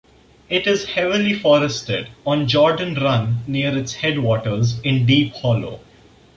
[0.49, 5.79] It is heavily forested, on Jordan Run near its headwaters, in Deep Hollow.